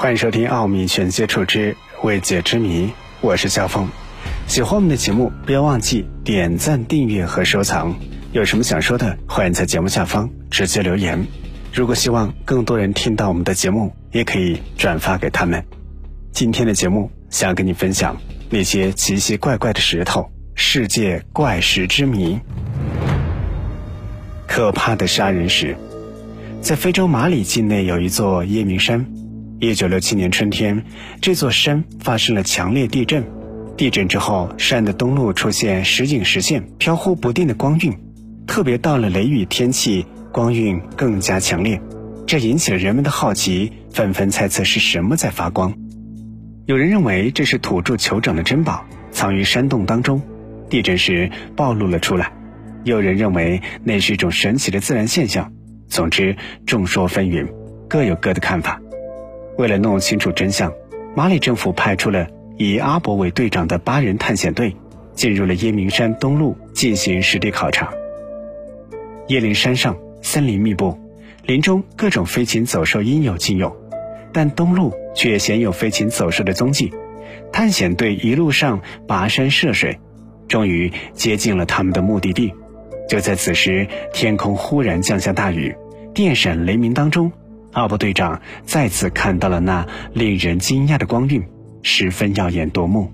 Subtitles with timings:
[0.00, 2.86] 欢迎收听《奥秘全接触之未解之谜》，
[3.20, 3.86] 我是肖峰。
[4.46, 7.94] 喜欢我们的节目，不要忘记点赞、订阅和收藏。
[8.32, 11.26] 有什么想说的，欢迎在节目下方直接留言。
[11.74, 15.62] 如果希望更多人听到我们的节目，也可以转发给他们。
[16.32, 18.16] 今天的节目想跟你分享
[18.48, 22.40] 那些奇奇怪怪的石头——世界怪石之谜。
[24.48, 25.76] 可怕的杀人石，
[26.62, 29.19] 在非洲马里境内有一座耶明山。
[29.62, 30.82] 一九六七年春天，
[31.20, 33.22] 这座山发生了强烈地震。
[33.76, 37.92] 地震之后，山的东麓出现时隐时现、飘忽不定的光晕，
[38.46, 41.78] 特别到了雷雨天气，光晕更加强烈。
[42.26, 45.74] 这引起了人们的好奇，纷纷猜测是什么在发光。
[46.64, 50.22] 有人认为这是土著酋长的珍宝，藏于山洞当中，
[50.70, 52.28] 地震时暴露了出来；
[52.84, 55.52] 有人认为那是一种神奇的自然现象。
[55.86, 56.34] 总之，
[56.64, 57.46] 众说纷纭，
[57.90, 58.79] 各有各的看法。
[59.60, 60.72] 为了弄清楚真相，
[61.14, 62.26] 马里政府派出了
[62.56, 64.74] 以阿伯为队长的八人探险队，
[65.12, 67.92] 进入了耶明山东麓进行实地考察。
[69.28, 70.98] 椰林山上森林密布，
[71.44, 73.76] 林中各种飞禽走兽应有尽有，
[74.32, 76.90] 但东路却鲜有飞禽走兽的踪迹。
[77.52, 79.98] 探险队一路上跋山涉水，
[80.48, 82.54] 终于接近了他们的目的地。
[83.10, 85.76] 就在此时，天空忽然降下大雨，
[86.14, 87.30] 电闪雷鸣当中。
[87.72, 91.44] 阿布队长再次看到了那令人惊讶的光晕，
[91.82, 93.12] 十分耀眼夺目。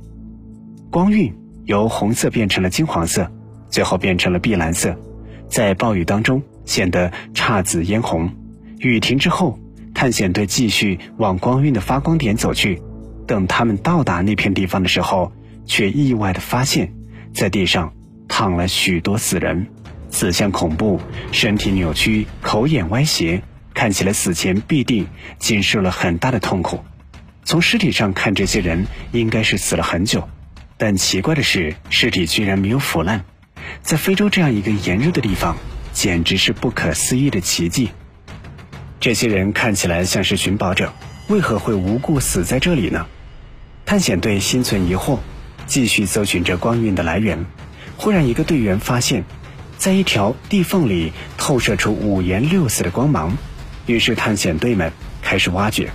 [0.90, 3.30] 光晕由红色变成了金黄色，
[3.68, 4.96] 最后变成了碧蓝色，
[5.48, 8.30] 在暴雨当中显得姹紫嫣红。
[8.78, 9.58] 雨停之后，
[9.94, 12.80] 探险队继续往光晕的发光点走去。
[13.26, 15.32] 等他们到达那片地方的时候，
[15.66, 16.92] 却意外的发现，
[17.34, 17.92] 在地上
[18.28, 19.66] 躺了许多死人，
[20.08, 21.00] 死相恐怖，
[21.32, 23.42] 身体扭曲，口眼歪斜。
[23.76, 25.06] 看起来死前必定
[25.38, 26.82] 经受了很大的痛苦。
[27.44, 30.26] 从尸体上看，这些人应该是死了很久。
[30.78, 33.26] 但奇怪的是，尸体居然没有腐烂。
[33.82, 35.58] 在非洲这样一个炎热的地方，
[35.92, 37.90] 简直是不可思议的奇迹。
[38.98, 40.94] 这些人看起来像是寻宝者，
[41.28, 43.06] 为何会无故死在这里呢？
[43.84, 45.18] 探险队心存疑惑，
[45.66, 47.44] 继续搜寻着光晕的来源。
[47.98, 49.24] 忽然，一个队员发现，
[49.76, 53.36] 在一条地缝里透射出五颜六色的光芒。
[53.86, 54.92] 于是，探险队们
[55.22, 55.90] 开始挖掘。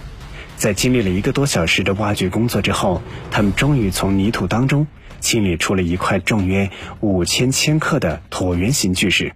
[0.56, 4.88] 在经历了一个多小时的挖掘工作之后，他们终于从泥土当中
[5.20, 6.70] 清理出了一块重约
[7.00, 9.34] 五千千克的椭圆形巨石。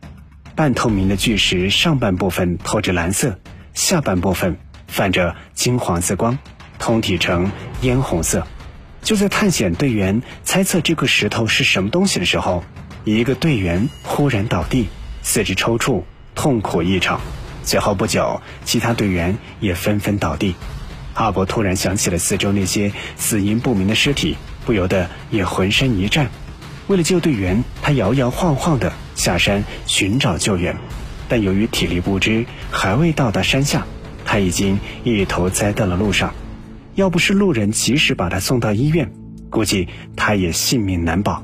[0.55, 3.39] 半透明的巨石上半部分透着蓝色，
[3.73, 6.37] 下半部分泛着金黄色光，
[6.79, 7.51] 通体呈
[7.81, 8.47] 烟红色。
[9.01, 12.63] 就在探险队员猜测这块石头是什么东西的时候，
[13.03, 14.87] 一个队员忽然倒地，
[15.23, 16.03] 四肢抽搐，
[16.35, 17.19] 痛苦异常。
[17.65, 20.55] 随后不久，其他队员也纷纷倒地。
[21.15, 26.29] 阿伯突然想起了四周那些死因不明的尸体，不由得也浑身一颤。
[26.87, 30.77] 为了救队员，他摇摇晃晃地下山寻找救援，
[31.27, 33.87] 但由于体力不支，还未到达山下，
[34.23, 36.33] 他已经一头栽到了路上。
[36.93, 39.11] 要不是路人及时把他送到医院，
[39.49, 41.43] 估计他也性命难保。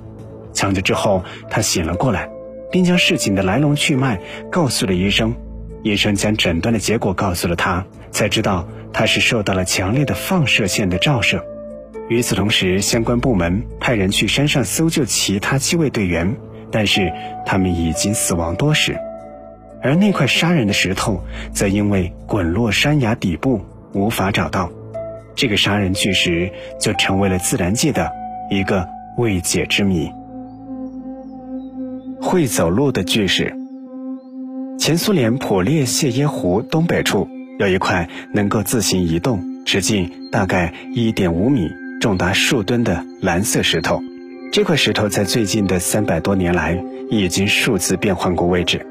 [0.53, 2.29] 抢救之后，他醒了过来，
[2.71, 4.19] 并将事情的来龙去脉
[4.51, 5.33] 告诉了医生。
[5.83, 11.43] 医生将诊断的结果告诉了他，才知道他是受到了强烈的放射线的照射。
[12.09, 16.35] 与此同时，相关部门派人去山上搜救其他七位队员，
[16.69, 17.11] 但是
[17.45, 18.97] 他们已经死亡多时。
[19.81, 23.61] 而那块杀人的石头，则因为滚落山崖底部
[23.93, 24.69] 无法找到，
[25.35, 28.11] 这个杀人巨石就成为了自然界的
[28.49, 28.87] 一个
[29.17, 30.11] 未解之谜。
[32.21, 33.60] 会走路的巨石。
[34.81, 41.69] 前苏联普列谢耶湖东北处有一块能够自行移动、直径大概一点五米、
[41.99, 44.01] 重达数吨的蓝色石头。
[44.51, 48.83] 这块石头在最近的三百多年来已经数次变换过位置。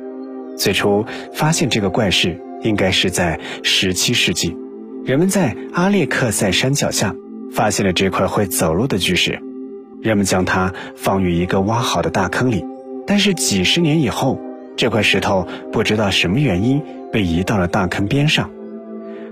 [0.56, 4.56] 最初发现这个怪事应该是在十七世纪，
[5.04, 7.16] 人们在阿列克塞山脚下
[7.52, 9.40] 发现了这块会走路的巨石，
[10.00, 12.64] 人们将它放于一个挖好的大坑里。
[13.08, 14.38] 但是几十年以后。
[14.80, 16.82] 这块石头不知道什么原因
[17.12, 18.48] 被移到了大坑边上。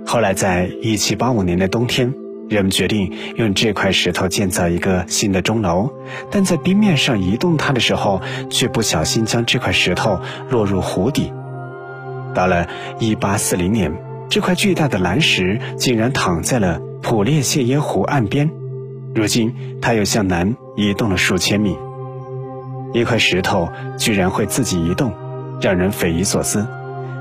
[0.04, 2.12] 后来，在1785年的冬天，
[2.50, 5.90] 人们决定用这块石头建造一个新的钟楼，
[6.30, 11.32] 但在冰面上移动它的时候，却不小心将这块石头落入湖底。
[12.34, 12.68] 到了
[13.00, 13.94] 1840年，
[14.28, 18.50] 这块巨大的蓝石竟然躺在了普列谢耶湖岸边。
[19.14, 21.74] 如今，它又向南移动了数千米。
[22.92, 25.10] 一块石头居然会自己移动。
[25.60, 26.66] 让人匪夷所思，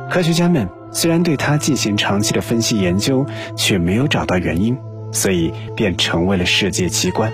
[0.09, 3.25] 科学家们虽然对它进行长期的分析研究，
[3.55, 4.77] 却没有找到原因，
[5.11, 7.31] 所以便成为了世界奇观。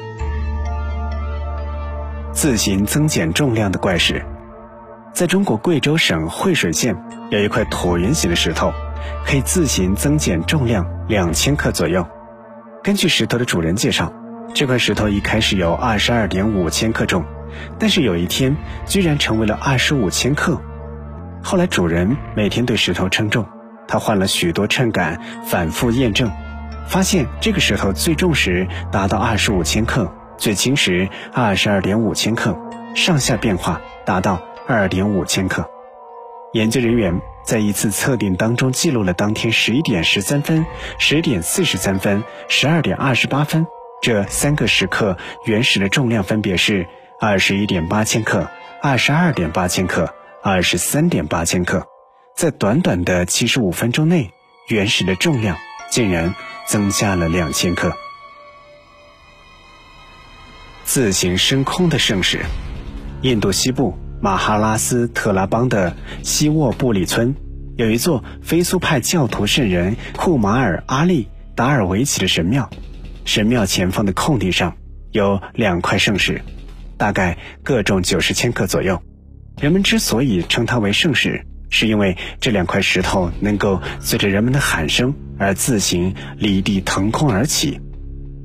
[2.31, 4.23] 自行增减重量的怪石，
[5.13, 6.95] 在中国贵州省惠水县
[7.29, 8.71] 有一块椭圆形的石头，
[9.25, 12.06] 可以自行增减重量两千克左右。
[12.81, 14.11] 根据石头的主人介绍，
[14.53, 17.23] 这块石头一开始有二十二点五千克重，
[17.77, 20.59] 但是有一天居然成为了二十五千克。
[21.44, 23.45] 后来主人每天对石头称重，
[23.86, 26.31] 他换了许多秤杆，反复验证，
[26.88, 32.57] 发现这个石头最重时达到二十五千克，最轻时二十二点五千克，
[32.95, 35.69] 上下变化达到二点五千克。
[36.54, 40.66] 研究人员在一次测定当中记录了当天十一点十三分、
[40.98, 43.68] 十点四十三分、十二点二十八分
[44.01, 46.88] 这三个时刻原石的重量分别是
[47.19, 48.48] 二十一点八千克、
[48.81, 50.13] 二十二点八千克。
[50.45, 51.88] 二十三点八千克，
[52.36, 54.30] 在短短的七十五分钟内，
[54.68, 55.56] 原石的重量
[55.90, 56.36] 竟然
[56.68, 57.94] 增加了两千克。
[60.84, 62.42] 自行升空的圣石，
[63.22, 67.34] 印度西部马哈拉斯特拉邦的西沃布里村，
[67.78, 72.69] 有一座非苏派教徒圣人库马尔阿利达尔维奇的神庙。
[73.24, 74.75] 神庙前方的空地上
[75.12, 76.44] 有两块圣石，
[76.98, 79.01] 大概各重九十千克左右。
[79.59, 87.79] 人们之所以称它为圣石，是因为这两块石头能够随着人们的喊声而自行离地腾空而起。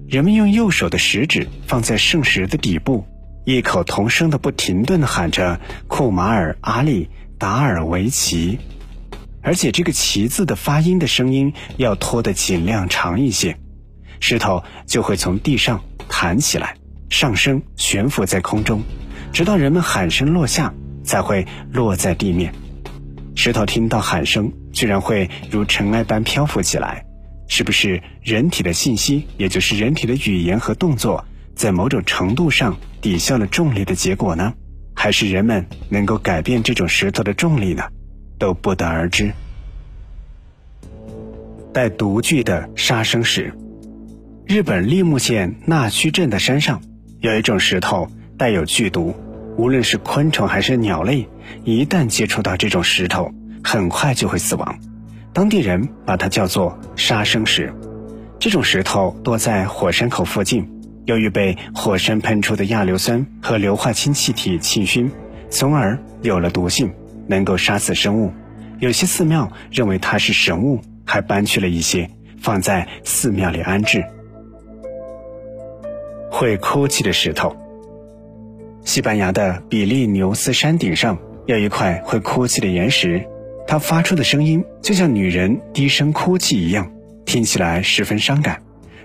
[0.09, 3.05] 人们用右手的食指放在圣石的底部，
[3.45, 8.59] 异口同声的不停顿的喊着“库马尔阿利达尔维奇”，
[9.43, 13.57] 而且这个“奇”字的发音的声音要拖得尽量长一些，
[14.21, 16.77] 石头就会从地上弹起来，
[17.11, 18.83] 上升悬浮在空中，
[19.33, 20.73] 直到人们喊声落下。
[21.09, 22.53] 才会落在地面，
[23.35, 27.03] 石头听到喊声，居然会如尘埃般漂浮起来。
[27.49, 31.25] 是不是人体的信息，也就是人体的语言和动作，
[31.55, 34.53] 在某种程度上抵消了重力的结果呢？
[34.95, 37.85] 还是人们能够改变这种石头的重力呢？
[38.39, 39.33] 都不得而知。
[41.73, 43.55] 带毒具的杀生石，
[44.45, 46.83] 日本立木县那须镇的山上
[47.21, 49.15] 有一种石头带有剧毒。
[49.59, 51.29] 无论是昆虫还是鸟类，
[51.65, 53.33] 一旦接触到这种石头，
[53.65, 54.79] 很快就会死亡。
[55.33, 57.75] 当地人把它叫做“杀生石”。
[58.39, 60.65] 这种石头多在火山口附近，
[61.07, 65.11] 由于被火山喷出的亚硫酸和硫化氢气体浸熏，
[65.51, 66.93] 从而有了毒性，
[67.27, 68.33] 能够杀死生物。
[68.79, 72.09] 有些寺庙认为它是神物，还搬去了一些
[72.41, 74.05] 放在寺庙里安置。
[76.31, 77.57] 会哭泣的石头。
[78.89, 83.23] 西班牙的比利牛斯山顶上有一块会哭泣的岩石，
[83.67, 86.91] 它发出的声音就像女人低声哭泣一样，
[87.27, 88.63] 听起来十分伤感。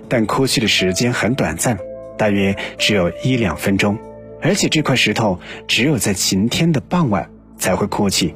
[0.07, 1.77] 但哭泣的时间很短暂，
[2.17, 3.97] 大约只有一两分钟，
[4.41, 5.37] 而且这块石头
[5.67, 8.33] 只有在晴天的傍晚才会哭泣。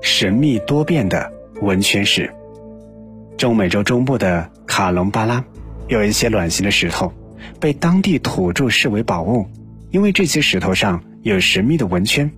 [0.00, 1.30] 神秘多变的
[1.60, 2.32] 温泉石，
[3.36, 5.44] 中美洲中部的卡隆巴拉
[5.86, 7.12] 有一些卵形的石头。
[7.58, 9.46] 被当地土著视为宝物，
[9.90, 12.30] 因为这些石头上有神秘的纹圈。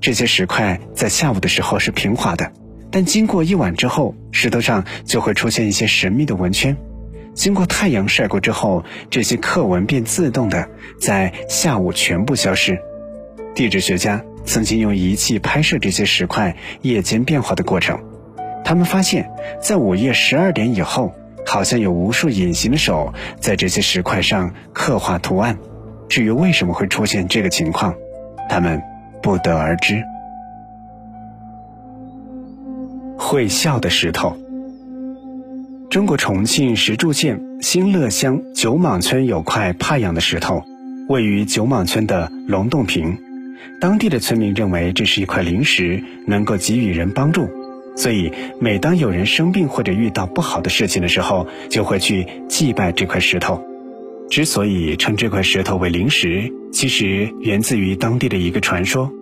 [0.00, 2.50] 这些石块在下午的时候是平滑的，
[2.90, 6.76] 但经过一晚之后，石头上就会出现一些神秘的纹圈。
[7.34, 12.78] 经过太阳晒过之后，这些刻纹便自动的在下午全部消失。
[13.54, 18.00] 地质学家曾经用仪器拍摄这些石块夜间变化的过程，
[18.64, 19.30] 他们发现，
[19.62, 21.14] 在午夜十二点以后。
[21.46, 25.58] 好像有无数隐形的手在这些石块上刻画图案，
[26.08, 27.94] 至于为什么会出现这个情况，
[28.48, 28.80] 他们
[29.22, 30.02] 不得而知。
[33.18, 34.36] 会笑的石头。
[35.90, 40.62] 中国重庆石柱县新乐乡九莽村有块怕痒的石头，
[41.08, 43.18] 位于九莽村的龙洞坪，
[43.80, 47.48] 当地的村民认为这是一块灵石，能够给予人帮助。
[48.00, 53.62] 所以，每当有人生病或者遇到不好的事情的时候，就会去祭拜这块石头。
[54.30, 59.12] 之所以称这块石头为灵石，其实源自于当地的一个传说。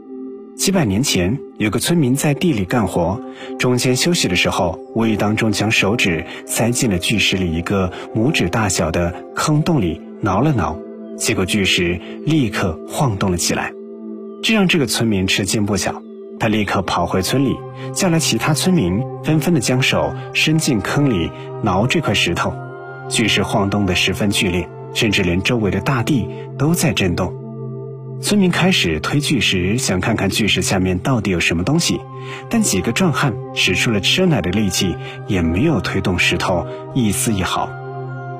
[0.56, 3.20] 几百年前，有个村民在地里干活，
[3.58, 10.78] 中间休息的时候，无意当中将手指塞进了巨石里一个拇指大小的坑洞里，挠了挠，
[11.16, 13.72] 结果巨石立刻晃动了起来，
[14.40, 16.00] 这让这个村民吃惊不小。
[16.38, 17.56] 他立刻跑回村里，
[17.92, 21.30] 叫来其他村民，纷纷的将手伸进坑里
[21.62, 22.52] 挠这块石头，
[23.08, 27.34] 巨石晃动的十分剧烈，甚至连周围的大地都在震动。
[28.20, 32.00] 村民开始推巨石，想看看巨石下面到底有什么东西，
[32.50, 37.68] 但几个壮汉使出了吃奶的力气，也没有推动石头一丝一毫。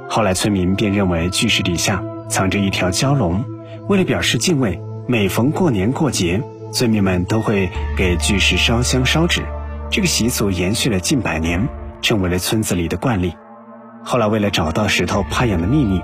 [0.09, 3.45] 后来村民便认为巨石底下藏着一条蛟龙，
[3.89, 9.43] 为了表示敬畏，每逢过年过节，村民们都会给巨石烧香烧纸。
[9.91, 11.69] 这个习俗延续了近百年，
[12.03, 13.35] 成为了村子里的惯例。
[14.05, 16.01] 后来为了找到石头怕痒的秘密。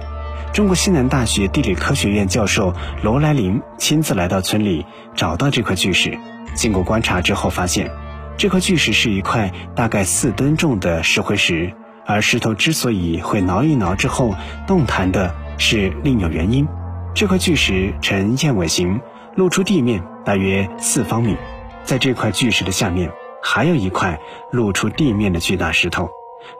[0.52, 6.16] 中国西南大学地理科学院教授罗来林亲自来到村里，找到这块巨石。
[6.54, 7.90] 经过观察之后，发现
[8.36, 11.72] 这块巨石是一块大概四吨重的石灰石，
[12.06, 16.68] 而石头之所以会挠一挠之后动弹的，是另有原因。
[17.14, 19.00] 这块巨石呈燕尾形，
[19.34, 21.36] 露出地面大约四方米。
[21.84, 23.12] 在这块巨石的下面，
[23.42, 24.18] 还有一块
[24.50, 26.08] 露出地面的巨大石头，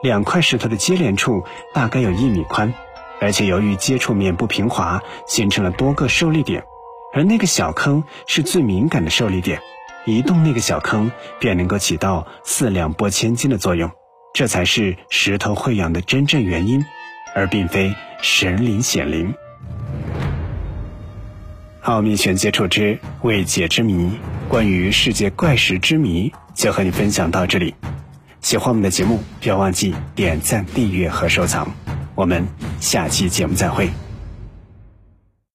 [0.03, 1.43] 两块石头的接连处
[1.73, 2.73] 大概有一米宽。
[3.21, 6.65] 而且由于接触面不平滑，形成了多个受力点，
[7.13, 9.61] 而那个小坑是最敏感的受力点，
[10.05, 13.89] 移动那个小坑便能够起到四两拨千斤的作用，
[14.33, 16.85] 这才是石头会痒的真正原因，
[17.33, 19.33] 而并非神灵显灵。
[21.85, 24.09] 奥秘全接触之未解之谜，
[24.49, 27.75] 关于世界怪石之谜，就和你分享到这里。
[28.41, 31.71] 喜欢我们的节目，不要忘记点赞、订阅和收藏。
[32.15, 32.43] 我们
[32.79, 34.04] 下期节目再会。